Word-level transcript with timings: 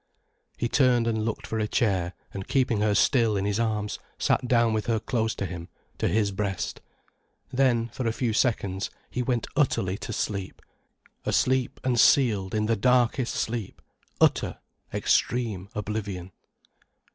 He 0.57 0.67
turned 0.67 1.05
and 1.05 1.23
looked 1.23 1.45
for 1.45 1.59
a 1.59 1.67
chair, 1.67 2.13
and 2.33 2.47
keeping 2.47 2.81
her 2.81 2.95
still 2.95 3.37
in 3.37 3.45
his 3.45 3.59
arms, 3.59 3.99
sat 4.17 4.47
down 4.47 4.73
with 4.73 4.87
her 4.87 4.99
close 4.99 5.35
to 5.35 5.45
him, 5.45 5.69
to 5.99 6.07
his 6.07 6.31
breast. 6.31 6.81
Then, 7.53 7.87
for 7.89 8.07
a 8.07 8.11
few 8.11 8.33
seconds, 8.33 8.89
he 9.11 9.21
went 9.21 9.45
utterly 9.55 9.99
to 9.99 10.11
sleep, 10.11 10.63
asleep 11.23 11.79
and 11.83 11.99
sealed 11.99 12.55
in 12.55 12.65
the 12.65 12.75
darkest 12.75 13.35
sleep, 13.35 13.79
utter, 14.19 14.57
extreme 14.91 15.69
oblivion. 15.75 16.31